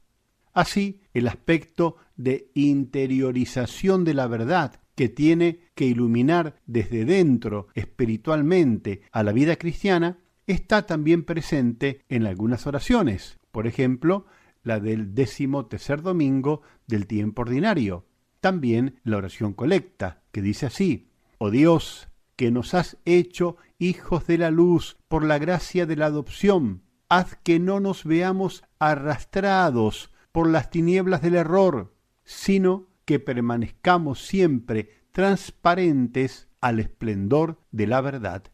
Así, 0.52 1.00
el 1.14 1.28
aspecto 1.28 1.96
de 2.16 2.50
interiorización 2.54 4.04
de 4.04 4.14
la 4.14 4.26
verdad 4.26 4.80
que 4.94 5.08
tiene 5.08 5.60
que 5.74 5.86
iluminar 5.86 6.60
desde 6.66 7.04
dentro 7.04 7.68
espiritualmente 7.74 9.02
a 9.12 9.22
la 9.22 9.32
vida 9.32 9.56
cristiana 9.56 10.18
está 10.46 10.86
también 10.86 11.24
presente 11.24 12.04
en 12.08 12.26
algunas 12.26 12.66
oraciones. 12.66 13.38
Por 13.52 13.66
ejemplo, 13.66 14.26
la 14.62 14.80
del 14.80 15.14
décimo 15.14 15.66
tercer 15.66 16.02
domingo 16.02 16.62
del 16.86 17.06
tiempo 17.06 17.42
ordinario. 17.42 18.06
También 18.40 19.00
la 19.04 19.18
oración 19.18 19.52
colecta, 19.54 20.22
que 20.32 20.42
dice 20.42 20.66
así, 20.66 21.09
Oh 21.42 21.50
Dios, 21.50 22.10
que 22.36 22.50
nos 22.50 22.74
has 22.74 22.98
hecho 23.06 23.56
hijos 23.78 24.26
de 24.26 24.36
la 24.36 24.50
luz 24.50 24.98
por 25.08 25.24
la 25.24 25.38
gracia 25.38 25.86
de 25.86 25.96
la 25.96 26.04
adopción, 26.04 26.82
haz 27.08 27.38
que 27.42 27.58
no 27.58 27.80
nos 27.80 28.04
veamos 28.04 28.62
arrastrados 28.78 30.12
por 30.32 30.50
las 30.50 30.68
tinieblas 30.68 31.22
del 31.22 31.36
error, 31.36 31.94
sino 32.24 32.88
que 33.06 33.20
permanezcamos 33.20 34.22
siempre 34.22 34.90
transparentes 35.12 36.48
al 36.60 36.78
esplendor 36.78 37.58
de 37.72 37.86
la 37.86 38.02
verdad. 38.02 38.44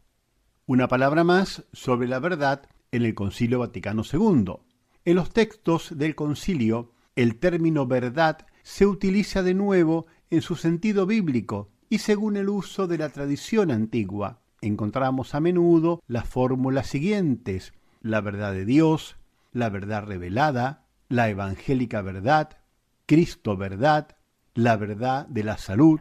Una 0.65 0.87
palabra 0.87 1.25
más 1.25 1.65
sobre 1.73 2.07
la 2.07 2.19
verdad 2.19 2.69
en 2.93 3.03
el 3.03 3.15
Concilio 3.15 3.59
Vaticano 3.59 4.03
II. 4.09 4.45
En 5.03 5.15
los 5.15 5.31
textos 5.31 5.97
del 5.97 6.15
concilio, 6.15 6.93
el 7.17 7.35
término 7.35 7.85
verdad 7.85 8.47
se 8.63 8.85
utiliza 8.85 9.43
de 9.43 9.55
nuevo 9.55 10.07
en 10.29 10.41
su 10.41 10.55
sentido 10.55 11.05
bíblico 11.05 11.73
y 11.89 11.99
según 11.99 12.37
el 12.37 12.49
uso 12.49 12.87
de 12.87 12.97
la 12.97 13.09
tradición 13.09 13.71
antigua. 13.71 14.39
Encontramos 14.61 15.35
a 15.35 15.39
menudo 15.39 16.01
las 16.07 16.27
fórmulas 16.27 16.87
siguientes, 16.87 17.73
la 18.01 18.21
verdad 18.21 18.53
de 18.53 18.65
Dios, 18.65 19.17
la 19.53 19.69
verdad 19.69 20.03
revelada, 20.03 20.85
la 21.09 21.29
evangélica 21.29 22.01
verdad, 22.01 22.57
Cristo 23.05 23.55
verdad, 23.55 24.17
la 24.53 24.75
verdad 24.75 25.27
de 25.27 25.43
la 25.43 25.57
salud. 25.57 25.99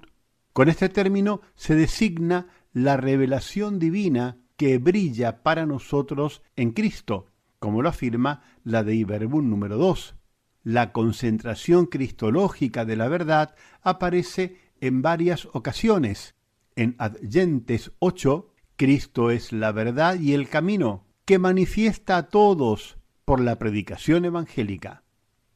Con 0.53 0.69
este 0.69 0.89
término 0.89 1.43
se 1.55 1.75
designa 1.75 2.49
la 2.73 2.97
revelación 2.97 3.79
divina 3.79 4.39
que 4.57 4.79
brilla 4.79 5.43
para 5.43 5.67
nosotros 5.67 6.43
en 6.57 6.73
Cristo, 6.73 7.27
como 7.59 7.83
lo 7.83 7.89
afirma 7.89 8.43
la 8.65 8.83
de 8.83 8.95
Iberbun 8.95 9.51
número 9.51 9.77
2. 9.77 10.15
La 10.65 10.93
concentración 10.93 11.87
cristológica 11.87 12.85
de 12.85 12.97
la 12.97 13.09
verdad 13.09 13.55
aparece 13.83 14.57
en 14.81 15.03
varias 15.03 15.49
ocasiones. 15.53 16.35
En 16.75 16.95
Adyentes 16.99 17.93
8, 17.99 18.53
Cristo 18.77 19.31
es 19.31 19.53
la 19.53 19.73
verdad 19.73 20.19
y 20.21 20.35
el 20.35 20.49
camino, 20.49 21.07
que 21.25 21.39
manifiesta 21.39 22.17
a 22.17 22.29
todos 22.29 22.99
por 23.25 23.41
la 23.41 23.59
predicación 23.59 24.25
evangélica. 24.25 25.03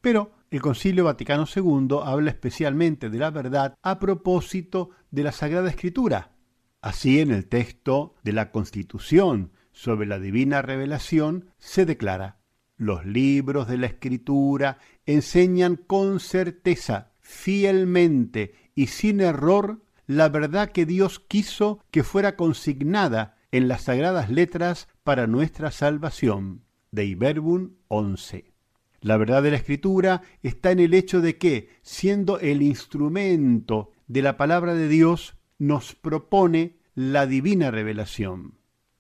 Pero 0.00 0.33
el 0.50 0.61
Concilio 0.61 1.04
Vaticano 1.04 1.44
II 1.54 1.98
habla 2.02 2.30
especialmente 2.30 3.11
de 3.11 3.18
la 3.18 3.30
verdad 3.30 3.74
a 3.83 3.98
propósito 3.98 4.90
de 5.11 5.22
la 5.22 5.33
Sagrada 5.33 5.68
Escritura. 5.68 6.33
Así 6.80 7.20
en 7.20 7.30
el 7.30 7.46
texto 7.46 8.14
de 8.24 8.33
la 8.33 8.50
Constitución 8.50 9.52
sobre 9.72 10.06
la 10.06 10.18
divina 10.18 10.62
revelación 10.62 11.50
se 11.59 11.87
declara, 11.87 12.40
los 12.76 13.04
libros 13.04 13.68
de 13.68 13.76
la 13.76 13.87
escritura 13.87 14.78
enseñan 15.04 15.76
con 15.76 16.18
certeza, 16.18 17.09
fielmente 17.30 18.54
y 18.74 18.88
sin 18.88 19.20
error 19.20 19.82
la 20.06 20.28
verdad 20.28 20.72
que 20.72 20.84
Dios 20.84 21.20
quiso 21.20 21.84
que 21.90 22.02
fuera 22.02 22.34
consignada 22.34 23.36
en 23.52 23.68
las 23.68 23.82
sagradas 23.82 24.30
letras 24.30 24.88
para 25.04 25.26
nuestra 25.26 25.70
salvación. 25.70 26.64
De 26.90 27.04
Iberbun 27.04 27.76
11. 27.86 28.52
La 29.00 29.16
verdad 29.16 29.44
de 29.44 29.52
la 29.52 29.56
escritura 29.56 30.22
está 30.42 30.72
en 30.72 30.80
el 30.80 30.92
hecho 30.92 31.20
de 31.20 31.38
que, 31.38 31.68
siendo 31.82 32.40
el 32.40 32.62
instrumento 32.62 33.92
de 34.08 34.22
la 34.22 34.36
palabra 34.36 34.74
de 34.74 34.88
Dios, 34.88 35.36
nos 35.58 35.94
propone 35.94 36.78
la 36.94 37.26
divina 37.26 37.70
revelación. 37.70 38.58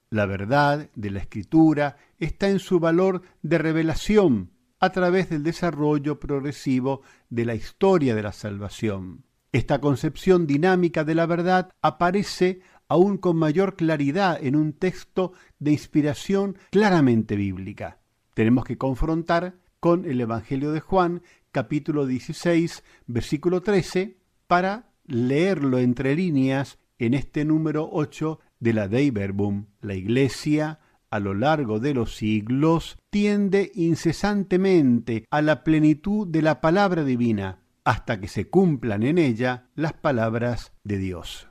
La 0.08 0.26
verdad 0.26 0.88
de 0.94 1.10
la 1.10 1.18
escritura 1.18 1.96
está 2.18 2.48
en 2.48 2.60
su 2.60 2.78
valor 2.78 3.22
de 3.42 3.58
revelación 3.58 4.52
a 4.80 4.90
través 4.90 5.28
del 5.28 5.42
desarrollo 5.42 6.18
progresivo 6.18 7.02
de 7.28 7.44
la 7.44 7.54
historia 7.54 8.14
de 8.14 8.22
la 8.22 8.32
salvación. 8.32 9.24
Esta 9.52 9.80
concepción 9.80 10.46
dinámica 10.46 11.04
de 11.04 11.14
la 11.14 11.26
verdad 11.26 11.70
aparece 11.82 12.60
aún 12.88 13.18
con 13.18 13.36
mayor 13.36 13.76
claridad 13.76 14.38
en 14.42 14.56
un 14.56 14.72
texto 14.72 15.32
de 15.58 15.72
inspiración 15.72 16.56
claramente 16.70 17.36
bíblica. 17.36 17.98
Tenemos 18.34 18.64
que 18.64 18.78
confrontar 18.78 19.56
con 19.80 20.04
el 20.04 20.20
Evangelio 20.20 20.72
de 20.72 20.80
Juan, 20.80 21.22
capítulo 21.52 22.06
16, 22.06 22.82
versículo 23.06 23.60
13, 23.62 24.18
para 24.46 24.90
leerlo 25.04 25.78
entre 25.78 26.14
líneas 26.14 26.78
en 26.98 27.14
este 27.14 27.44
número 27.44 27.88
8 27.92 28.38
de 28.60 28.72
la 28.72 28.88
Dei 28.88 29.10
Verbum. 29.10 29.66
La 29.80 29.94
Iglesia, 29.94 30.80
a 31.10 31.20
lo 31.20 31.34
largo 31.34 31.80
de 31.80 31.94
los 31.94 32.16
siglos, 32.16 32.98
tiende 33.10 33.72
incesantemente 33.74 35.26
a 35.30 35.42
la 35.42 35.64
plenitud 35.64 36.26
de 36.26 36.42
la 36.42 36.60
palabra 36.60 37.04
divina, 37.04 37.58
hasta 37.84 38.20
que 38.20 38.28
se 38.28 38.48
cumplan 38.48 39.02
en 39.02 39.18
ella 39.18 39.68
las 39.74 39.92
palabras 39.92 40.72
de 40.84 40.98
Dios. 40.98 41.48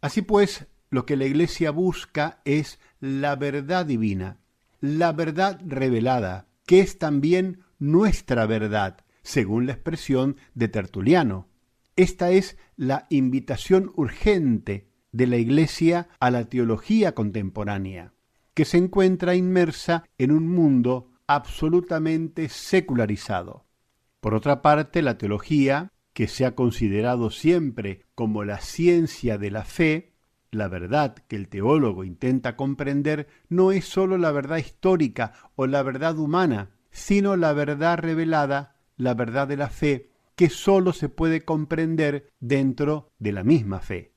Así 0.00 0.22
pues, 0.22 0.66
lo 0.90 1.06
que 1.06 1.16
la 1.16 1.24
Iglesia 1.24 1.70
busca 1.70 2.40
es 2.44 2.80
la 3.00 3.36
verdad 3.36 3.86
divina, 3.86 4.38
la 4.80 5.12
verdad 5.12 5.60
revelada, 5.64 6.48
que 6.66 6.80
es 6.80 6.98
también 6.98 7.60
nuestra 7.78 8.46
verdad, 8.46 8.98
según 9.22 9.66
la 9.66 9.72
expresión 9.72 10.36
de 10.54 10.68
Tertuliano. 10.68 11.48
Esta 11.96 12.30
es 12.30 12.56
la 12.76 13.06
invitación 13.10 13.92
urgente 13.94 14.88
de 15.12 15.26
la 15.26 15.36
Iglesia 15.36 16.08
a 16.18 16.30
la 16.30 16.46
teología 16.46 17.14
contemporánea, 17.14 18.12
que 18.54 18.64
se 18.64 18.78
encuentra 18.78 19.34
inmersa 19.34 20.04
en 20.18 20.32
un 20.32 20.48
mundo 20.48 21.10
absolutamente 21.26 22.48
secularizado. 22.48 23.66
Por 24.20 24.34
otra 24.34 24.62
parte, 24.62 25.02
la 25.02 25.18
teología, 25.18 25.90
que 26.12 26.28
se 26.28 26.44
ha 26.44 26.54
considerado 26.54 27.30
siempre 27.30 28.04
como 28.14 28.44
la 28.44 28.58
ciencia 28.58 29.38
de 29.38 29.50
la 29.50 29.64
fe, 29.64 30.12
la 30.50 30.68
verdad 30.68 31.14
que 31.28 31.36
el 31.36 31.48
teólogo 31.48 32.04
intenta 32.04 32.56
comprender 32.56 33.26
no 33.48 33.72
es 33.72 33.86
sólo 33.86 34.18
la 34.18 34.30
verdad 34.30 34.58
histórica 34.58 35.32
o 35.56 35.66
la 35.66 35.82
verdad 35.82 36.18
humana, 36.18 36.70
sino 36.90 37.36
la 37.36 37.54
verdad 37.54 37.98
revelada, 37.98 38.76
la 38.98 39.14
verdad 39.14 39.48
de 39.48 39.56
la 39.56 39.70
fe, 39.70 40.10
que 40.36 40.50
sólo 40.50 40.92
se 40.92 41.08
puede 41.08 41.42
comprender 41.42 42.28
dentro 42.38 43.10
de 43.18 43.32
la 43.32 43.44
misma 43.44 43.80
fe. 43.80 44.11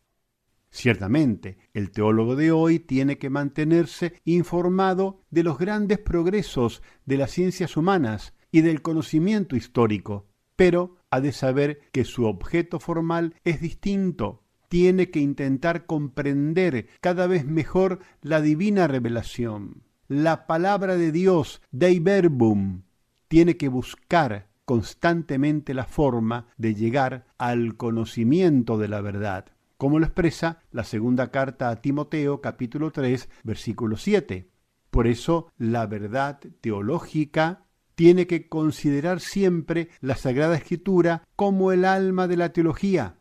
Ciertamente, 0.76 1.58
el 1.74 1.90
teólogo 1.90 2.36
de 2.36 2.52
hoy 2.52 2.80
tiene 2.80 3.18
que 3.18 3.30
mantenerse 3.30 4.20
informado 4.26 5.22
de 5.30 5.42
los 5.42 5.58
grandes 5.58 6.00
progresos 6.00 6.84
de 7.06 7.16
las 7.16 7.32
ciencias 7.32 7.78
humanas 7.78 8.34
y 8.52 8.60
del 8.60 8.82
conocimiento 8.82 9.56
histórico, 9.56 10.28
pero 10.58 10.98
ha 11.12 11.22
de 11.22 11.32
saber 11.32 11.80
que 11.94 12.04
su 12.04 12.26
objeto 12.26 12.82
formal 12.82 13.36
es 13.46 13.62
distinto. 13.62 14.44
Tiene 14.68 15.12
que 15.12 15.22
intentar 15.22 15.86
comprender 15.86 16.90
cada 17.00 17.26
vez 17.26 17.46
mejor 17.46 18.00
la 18.22 18.42
divina 18.42 18.90
revelación, 18.90 19.84
la 20.10 20.46
palabra 20.46 20.98
de 20.98 21.14
Dios, 21.14 21.62
Dei 21.72 22.00
Verbum. 22.00 22.82
Tiene 23.30 23.56
que 23.56 23.70
buscar 23.70 24.50
constantemente 24.66 25.74
la 25.74 25.86
forma 25.86 26.48
de 26.58 26.76
llegar 26.76 27.28
al 27.38 27.78
conocimiento 27.78 28.78
de 28.78 28.90
la 28.90 29.00
verdad 29.00 29.55
como 29.78 30.00
lo 30.00 30.06
expresa 30.06 30.60
la 30.72 30.84
segunda 30.84 31.32
carta 31.32 31.70
a 31.70 31.82
Timoteo 31.82 32.42
capítulo 32.42 32.92
3 32.92 33.30
versículo 33.44 33.98
7. 33.98 34.50
Por 34.90 35.08
eso 35.08 35.52
la 35.58 35.86
verdad 35.88 36.40
teológica 36.62 37.66
tiene 37.96 38.28
que 38.28 38.48
considerar 38.48 39.20
siempre 39.20 39.90
la 40.02 40.16
Sagrada 40.16 40.56
Escritura 40.56 41.24
como 41.36 41.72
el 41.72 41.86
alma 41.86 42.28
de 42.28 42.38
la 42.38 42.54
teología. 42.54 43.20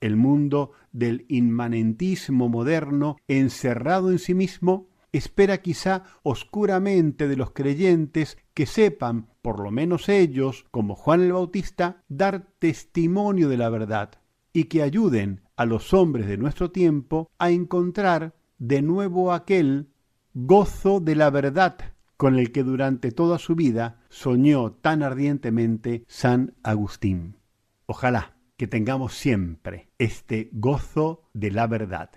El 0.00 0.16
mundo 0.16 0.72
del 0.92 1.24
inmanentismo 1.28 2.48
moderno, 2.48 3.16
encerrado 3.28 4.10
en 4.10 4.18
sí 4.18 4.34
mismo, 4.34 4.88
espera 5.12 5.58
quizá 5.58 6.04
oscuramente 6.22 7.28
de 7.28 7.36
los 7.36 7.52
creyentes 7.52 8.36
que 8.52 8.66
sepan, 8.66 9.28
por 9.40 9.60
lo 9.60 9.70
menos 9.70 10.08
ellos, 10.08 10.66
como 10.70 10.94
Juan 10.94 11.22
el 11.22 11.32
Bautista, 11.32 12.02
dar 12.08 12.48
testimonio 12.58 13.48
de 13.48 13.56
la 13.56 13.70
verdad 13.70 14.10
y 14.52 14.64
que 14.64 14.82
ayuden 14.82 15.45
a 15.56 15.64
los 15.64 15.92
hombres 15.94 16.26
de 16.26 16.36
nuestro 16.36 16.70
tiempo 16.70 17.30
a 17.38 17.50
encontrar 17.50 18.34
de 18.58 18.82
nuevo 18.82 19.32
aquel 19.32 19.88
gozo 20.34 21.00
de 21.00 21.16
la 21.16 21.30
verdad 21.30 21.76
con 22.16 22.38
el 22.38 22.52
que 22.52 22.62
durante 22.62 23.12
toda 23.12 23.38
su 23.38 23.54
vida 23.54 24.00
soñó 24.08 24.72
tan 24.72 25.02
ardientemente 25.02 26.04
San 26.08 26.54
Agustín. 26.62 27.36
Ojalá 27.86 28.36
que 28.56 28.66
tengamos 28.66 29.14
siempre 29.14 29.88
este 29.98 30.48
gozo 30.52 31.28
de 31.34 31.50
la 31.50 31.66
verdad. 31.66 32.10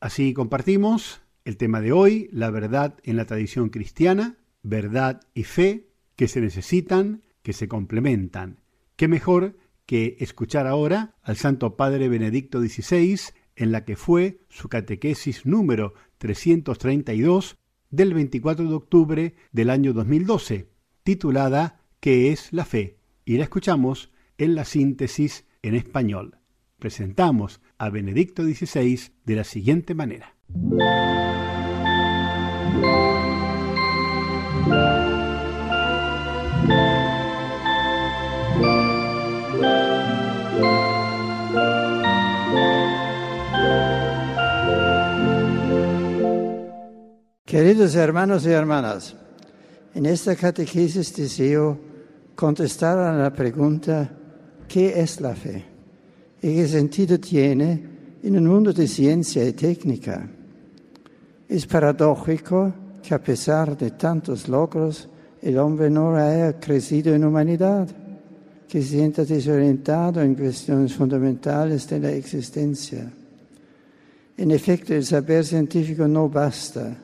Así 0.00 0.34
compartimos 0.34 1.22
el 1.44 1.56
tema 1.56 1.80
de 1.80 1.92
hoy, 1.92 2.28
la 2.32 2.50
verdad 2.50 2.94
en 3.02 3.16
la 3.16 3.24
tradición 3.24 3.70
cristiana, 3.70 4.36
verdad 4.62 5.20
y 5.34 5.44
fe 5.44 5.88
que 6.16 6.28
se 6.28 6.40
necesitan, 6.40 7.22
que 7.42 7.52
se 7.52 7.68
complementan. 7.68 8.60
¿Qué 8.96 9.08
mejor 9.08 9.56
que 9.86 10.16
escuchar 10.20 10.66
ahora 10.66 11.16
al 11.22 11.36
Santo 11.36 11.76
Padre 11.76 12.08
Benedicto 12.08 12.60
XVI 12.60 13.20
en 13.56 13.72
la 13.72 13.84
que 13.84 13.96
fue 13.96 14.40
su 14.48 14.68
catequesis 14.68 15.46
número 15.46 15.94
332 16.18 17.56
del 17.90 18.14
24 18.14 18.68
de 18.68 18.74
octubre 18.74 19.34
del 19.52 19.70
año 19.70 19.92
2012, 19.92 20.68
titulada 21.02 21.80
¿Qué 22.00 22.32
es 22.32 22.52
la 22.52 22.64
fe? 22.64 22.98
Y 23.24 23.36
la 23.36 23.44
escuchamos 23.44 24.10
en 24.36 24.54
la 24.54 24.64
síntesis 24.64 25.46
en 25.62 25.74
español. 25.74 26.38
Presentamos 26.78 27.60
a 27.78 27.88
Benedicto 27.88 28.42
XVI 28.42 29.12
de 29.24 29.36
la 29.36 29.44
siguiente 29.44 29.94
manera. 29.94 30.34
Queridos 47.54 47.94
hermanos 47.94 48.44
y 48.46 48.50
hermanas, 48.50 49.14
en 49.94 50.06
esta 50.06 50.34
catequesis 50.34 51.14
deseo 51.14 51.78
contestar 52.34 52.98
a 52.98 53.16
la 53.16 53.32
pregunta, 53.32 54.10
¿qué 54.66 55.00
es 55.00 55.20
la 55.20 55.36
fe? 55.36 55.64
¿Y 56.42 56.52
qué 56.52 56.66
sentido 56.66 57.20
tiene 57.20 57.80
en 58.24 58.36
un 58.38 58.48
mundo 58.48 58.72
de 58.72 58.88
ciencia 58.88 59.44
y 59.44 59.52
técnica? 59.52 60.28
Es 61.48 61.64
paradójico 61.64 62.74
que 63.00 63.14
a 63.14 63.22
pesar 63.22 63.78
de 63.78 63.92
tantos 63.92 64.48
logros, 64.48 65.08
el 65.40 65.56
hombre 65.56 65.88
no 65.88 66.16
haya 66.16 66.58
crecido 66.58 67.14
en 67.14 67.24
humanidad, 67.24 67.86
que 68.66 68.82
se 68.82 68.88
sienta 68.88 69.24
desorientado 69.24 70.20
en 70.22 70.34
cuestiones 70.34 70.92
fundamentales 70.92 71.88
de 71.88 72.00
la 72.00 72.10
existencia. 72.10 73.12
En 74.36 74.50
efecto, 74.50 74.92
el 74.92 75.04
saber 75.04 75.44
científico 75.44 76.08
no 76.08 76.28
basta 76.28 77.03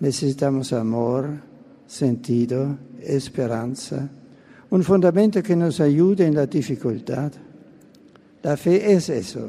necesitamos 0.00 0.72
amor, 0.72 1.28
sentido, 1.86 2.78
esperanza, 3.00 4.08
un 4.70 4.82
fundamento 4.82 5.42
que 5.42 5.56
nos 5.56 5.80
ayude 5.80 6.26
en 6.26 6.34
la 6.34 6.46
dificultad. 6.46 7.32
La 8.42 8.56
fe 8.56 8.92
es 8.92 9.08
eso, 9.08 9.48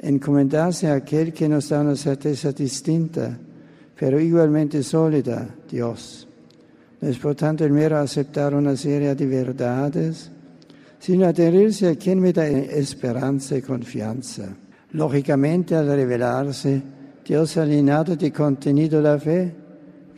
encomendarse 0.00 0.88
a 0.88 0.94
aquel 0.94 1.32
que 1.32 1.48
nos 1.48 1.68
da 1.68 1.80
una 1.80 1.96
certeza 1.96 2.52
distinta, 2.52 3.38
pero 3.98 4.20
igualmente 4.20 4.82
sólida, 4.82 5.48
Dios. 5.70 6.26
No 7.00 7.08
es 7.08 7.18
por 7.18 7.34
tanto 7.34 7.64
el 7.64 7.72
mero 7.72 7.98
aceptar 7.98 8.54
una 8.54 8.76
serie 8.76 9.14
de 9.14 9.26
verdades, 9.26 10.30
sino 10.98 11.26
adherirse 11.26 11.88
a 11.88 11.96
quien 11.96 12.20
me 12.20 12.32
da 12.32 12.46
esperanza 12.46 13.56
y 13.56 13.62
confianza. 13.62 14.44
Lógicamente, 14.92 15.74
al 15.74 15.86
revelarse, 15.86 16.82
Dios 17.24 17.56
ha 17.56 17.64
llenado 17.64 18.14
de 18.14 18.32
contenido 18.32 19.00
la 19.00 19.18
fe, 19.18 19.52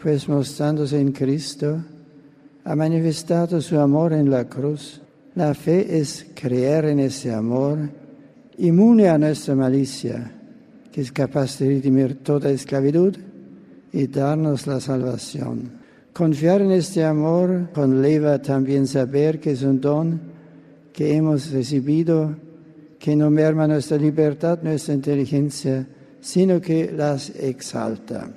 pues 0.04 0.28
mostrándose 0.28 1.00
en 1.00 1.12
Cristo, 1.12 1.82
ha 2.62 2.76
manifestado 2.76 3.58
su 3.62 3.80
amor 3.80 4.12
en 4.12 4.28
la 4.28 4.44
cruz. 4.44 5.00
La 5.34 5.54
fe 5.54 5.98
es 5.98 6.26
creer 6.34 6.84
en 6.84 7.00
ese 7.00 7.32
amor, 7.32 7.78
inmune 8.58 9.08
a 9.08 9.16
nuestra 9.16 9.54
malicia, 9.54 10.30
que 10.92 11.00
es 11.00 11.10
capaz 11.10 11.58
de 11.58 11.68
redimir 11.68 12.22
toda 12.22 12.50
esclavitud 12.50 13.16
y 13.94 14.06
darnos 14.08 14.66
la 14.66 14.78
salvación. 14.78 15.72
Confiar 16.12 16.60
en 16.60 16.72
este 16.72 17.02
amor 17.02 17.70
conlleva 17.72 18.42
también 18.42 18.86
saber 18.86 19.40
que 19.40 19.52
es 19.52 19.62
un 19.62 19.80
don 19.80 20.20
que 20.92 21.16
hemos 21.16 21.50
recibido, 21.50 22.36
que 22.98 23.16
no 23.16 23.30
merma 23.30 23.66
nuestra 23.66 23.96
libertad, 23.96 24.58
nuestra 24.62 24.92
inteligencia, 24.92 25.86
sino 26.20 26.60
que 26.60 26.92
las 26.92 27.30
exalta. 27.30 28.34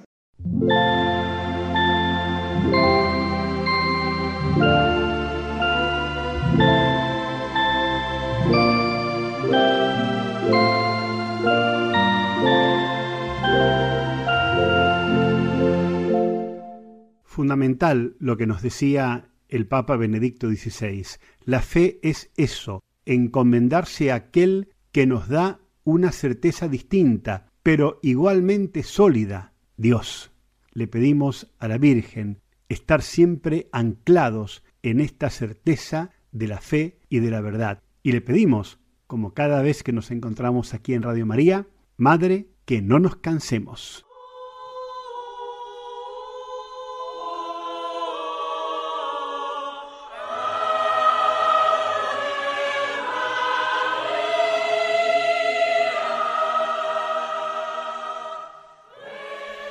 Fundamental 17.37 18.15
lo 18.17 18.35
que 18.35 18.47
nos 18.47 18.63
decía 18.63 19.29
el 19.47 19.67
Papa 19.67 19.95
Benedicto 19.95 20.49
XVI. 20.49 21.05
La 21.45 21.61
fe 21.61 21.99
es 22.01 22.31
eso, 22.35 22.83
encomendarse 23.05 24.11
a 24.11 24.15
aquel 24.15 24.69
que 24.91 25.05
nos 25.05 25.29
da 25.29 25.59
una 25.83 26.11
certeza 26.11 26.67
distinta, 26.67 27.51
pero 27.61 27.99
igualmente 28.01 28.81
sólida, 28.81 29.53
Dios. 29.75 30.31
Le 30.71 30.87
pedimos 30.87 31.53
a 31.59 31.67
la 31.67 31.77
Virgen 31.77 32.41
estar 32.69 33.03
siempre 33.03 33.69
anclados 33.71 34.63
en 34.81 34.99
esta 34.99 35.29
certeza 35.29 36.09
de 36.31 36.47
la 36.47 36.59
fe 36.59 36.97
y 37.07 37.19
de 37.19 37.29
la 37.29 37.41
verdad. 37.41 37.83
Y 38.01 38.13
le 38.13 38.21
pedimos, 38.21 38.79
como 39.05 39.35
cada 39.35 39.61
vez 39.61 39.83
que 39.83 39.93
nos 39.93 40.09
encontramos 40.09 40.73
aquí 40.73 40.95
en 40.95 41.03
Radio 41.03 41.27
María, 41.27 41.67
Madre, 41.97 42.47
que 42.65 42.81
no 42.81 42.97
nos 42.97 43.17
cansemos. 43.17 44.06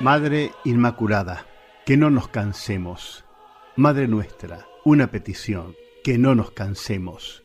Madre 0.09 0.53
Inmaculada, 0.63 1.47
que 1.85 1.97
no 1.97 2.09
nos 2.09 2.29
cansemos. 2.29 3.25
Madre 3.75 4.07
nuestra, 4.07 4.65
una 4.85 5.11
petición, 5.11 5.75
que 6.01 6.17
no 6.17 6.33
nos 6.33 6.51
cansemos. 6.51 7.43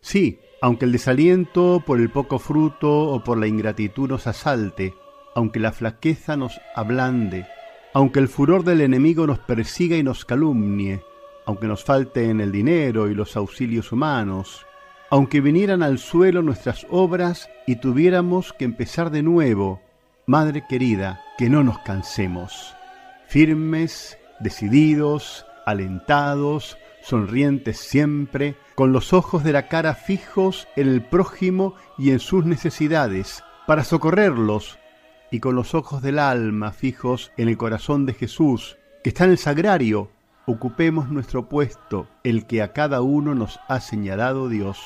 Sí, 0.00 0.40
aunque 0.62 0.86
el 0.86 0.92
desaliento 0.92 1.82
por 1.86 2.00
el 2.00 2.08
poco 2.08 2.38
fruto 2.38 3.10
o 3.10 3.22
por 3.22 3.36
la 3.36 3.46
ingratitud 3.46 4.08
nos 4.08 4.26
asalte, 4.26 4.94
aunque 5.34 5.60
la 5.60 5.70
flaqueza 5.70 6.38
nos 6.38 6.58
ablande, 6.74 7.46
aunque 7.92 8.20
el 8.20 8.28
furor 8.28 8.64
del 8.64 8.80
enemigo 8.80 9.26
nos 9.26 9.40
persiga 9.40 9.98
y 9.98 10.02
nos 10.02 10.24
calumnie, 10.24 11.02
aunque 11.44 11.66
nos 11.66 11.84
falten 11.84 12.40
el 12.40 12.50
dinero 12.50 13.10
y 13.10 13.14
los 13.14 13.36
auxilios 13.36 13.92
humanos, 13.92 14.64
aunque 15.10 15.42
vinieran 15.42 15.82
al 15.82 15.98
suelo 15.98 16.40
nuestras 16.40 16.86
obras 16.88 17.50
y 17.66 17.76
tuviéramos 17.76 18.54
que 18.54 18.64
empezar 18.64 19.10
de 19.10 19.22
nuevo, 19.22 19.82
Madre 20.28 20.66
querida, 20.66 21.22
que 21.38 21.48
no 21.48 21.64
nos 21.64 21.78
cansemos, 21.78 22.76
firmes, 23.28 24.18
decididos, 24.40 25.46
alentados, 25.64 26.76
sonrientes 27.00 27.78
siempre, 27.78 28.54
con 28.74 28.92
los 28.92 29.14
ojos 29.14 29.42
de 29.42 29.52
la 29.52 29.68
cara 29.68 29.94
fijos 29.94 30.68
en 30.76 30.88
el 30.88 31.00
prójimo 31.00 31.76
y 31.96 32.10
en 32.10 32.18
sus 32.18 32.44
necesidades, 32.44 33.42
para 33.66 33.84
socorrerlos, 33.84 34.78
y 35.30 35.40
con 35.40 35.54
los 35.54 35.74
ojos 35.74 36.02
del 36.02 36.18
alma 36.18 36.72
fijos 36.72 37.32
en 37.38 37.48
el 37.48 37.56
corazón 37.56 38.04
de 38.04 38.12
Jesús, 38.12 38.76
que 39.02 39.08
está 39.08 39.24
en 39.24 39.30
el 39.30 39.38
sagrario, 39.38 40.10
ocupemos 40.44 41.08
nuestro 41.08 41.48
puesto, 41.48 42.06
el 42.22 42.44
que 42.44 42.60
a 42.60 42.74
cada 42.74 43.00
uno 43.00 43.34
nos 43.34 43.60
ha 43.66 43.80
señalado 43.80 44.50
Dios. 44.50 44.78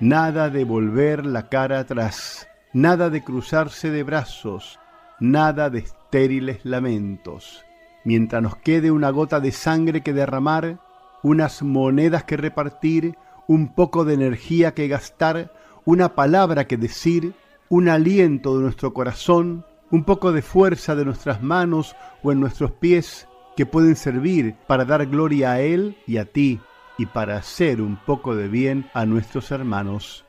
Nada 0.00 0.50
de 0.50 0.64
volver 0.64 1.24
la 1.24 1.48
cara 1.48 1.78
atrás, 1.78 2.46
nada 2.72 3.10
de 3.10 3.22
cruzarse 3.22 3.90
de 3.90 4.02
brazos, 4.02 4.78
nada 5.20 5.70
de 5.70 5.80
estériles 5.80 6.64
lamentos. 6.64 7.64
Mientras 8.04 8.42
nos 8.42 8.56
quede 8.56 8.90
una 8.90 9.10
gota 9.10 9.40
de 9.40 9.52
sangre 9.52 10.02
que 10.02 10.12
derramar, 10.12 10.78
unas 11.22 11.62
monedas 11.62 12.24
que 12.24 12.36
repartir, 12.36 13.16
un 13.48 13.74
poco 13.74 14.04
de 14.04 14.14
energía 14.14 14.74
que 14.74 14.88
gastar, 14.88 15.52
una 15.84 16.14
palabra 16.14 16.66
que 16.66 16.76
decir, 16.76 17.34
un 17.68 17.88
aliento 17.88 18.56
de 18.56 18.62
nuestro 18.62 18.92
corazón, 18.92 19.64
un 19.90 20.04
poco 20.04 20.32
de 20.32 20.42
fuerza 20.42 20.94
de 20.94 21.04
nuestras 21.04 21.42
manos 21.42 21.96
o 22.22 22.32
en 22.32 22.40
nuestros 22.40 22.72
pies 22.72 23.28
que 23.56 23.66
pueden 23.66 23.96
servir 23.96 24.54
para 24.66 24.84
dar 24.84 25.06
gloria 25.06 25.52
a 25.52 25.60
Él 25.60 25.96
y 26.06 26.18
a 26.18 26.26
ti 26.26 26.60
y 26.98 27.06
para 27.06 27.36
hacer 27.36 27.80
un 27.80 27.96
poco 27.96 28.34
de 28.34 28.48
bien 28.48 28.88
a 28.94 29.06
nuestros 29.06 29.50
hermanos. 29.50 30.24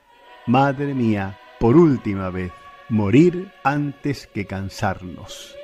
Madre 0.45 0.93
mía, 0.93 1.37
por 1.59 1.75
última 1.75 2.29
vez, 2.29 2.51
morir 2.89 3.51
antes 3.63 4.27
que 4.27 4.45
cansarnos. 4.45 5.55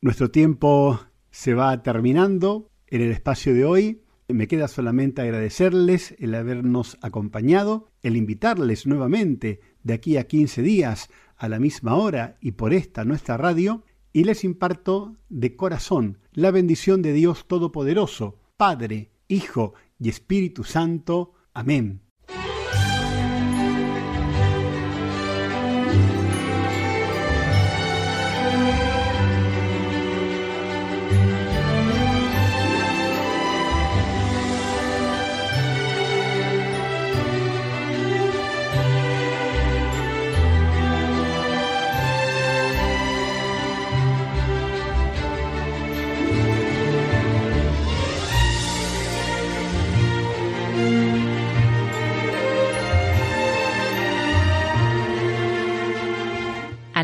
Nuestro 0.00 0.30
tiempo 0.30 1.00
se 1.30 1.54
va 1.54 1.82
terminando 1.82 2.70
en 2.86 3.02
el 3.02 3.10
espacio 3.10 3.52
de 3.52 3.64
hoy. 3.64 4.02
Me 4.28 4.46
queda 4.46 4.68
solamente 4.68 5.20
agradecerles 5.20 6.14
el 6.18 6.34
habernos 6.34 6.96
acompañado, 7.02 7.90
el 8.02 8.16
invitarles 8.16 8.86
nuevamente 8.86 9.60
de 9.82 9.94
aquí 9.94 10.16
a 10.16 10.26
15 10.26 10.62
días 10.62 11.10
a 11.36 11.48
la 11.48 11.58
misma 11.58 11.96
hora 11.96 12.38
y 12.40 12.52
por 12.52 12.72
esta 12.72 13.04
nuestra 13.04 13.36
radio, 13.36 13.84
y 14.16 14.24
les 14.24 14.44
imparto 14.44 15.14
de 15.28 15.56
corazón 15.56 16.16
la 16.32 16.50
bendición 16.50 17.02
de 17.02 17.12
Dios 17.12 17.44
Todopoderoso, 17.46 18.38
Padre, 18.56 19.10
Hijo 19.28 19.74
y 20.00 20.08
Espíritu 20.08 20.64
Santo. 20.64 21.34
Amén. 21.52 22.05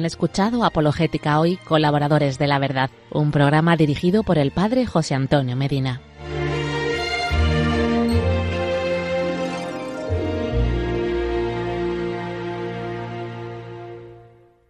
Han 0.02 0.06
escuchado 0.06 0.64
Apologética 0.64 1.38
Hoy, 1.38 1.58
colaboradores 1.58 2.36
de 2.36 2.48
la 2.48 2.58
verdad, 2.58 2.90
un 3.12 3.30
programa 3.30 3.76
dirigido 3.76 4.24
por 4.24 4.36
el 4.36 4.50
padre 4.50 4.84
José 4.84 5.14
Antonio 5.14 5.54
Medina. 5.54 6.00